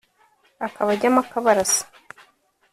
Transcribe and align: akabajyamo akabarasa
akabajyamo 0.67 1.19
akabarasa 1.23 1.83